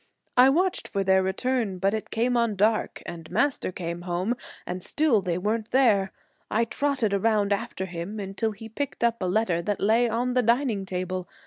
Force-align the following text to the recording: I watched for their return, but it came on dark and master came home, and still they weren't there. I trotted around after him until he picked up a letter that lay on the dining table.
I 0.35 0.49
watched 0.49 0.87
for 0.87 1.03
their 1.03 1.21
return, 1.21 1.77
but 1.77 1.93
it 1.93 2.09
came 2.09 2.35
on 2.35 2.55
dark 2.55 3.03
and 3.05 3.29
master 3.29 3.71
came 3.71 4.01
home, 4.01 4.33
and 4.65 4.81
still 4.81 5.21
they 5.21 5.37
weren't 5.37 5.69
there. 5.69 6.11
I 6.49 6.65
trotted 6.65 7.13
around 7.13 7.53
after 7.53 7.85
him 7.85 8.19
until 8.19 8.49
he 8.51 8.67
picked 8.67 9.03
up 9.03 9.21
a 9.21 9.27
letter 9.27 9.61
that 9.61 9.79
lay 9.79 10.09
on 10.09 10.33
the 10.33 10.41
dining 10.41 10.87
table. 10.87 11.27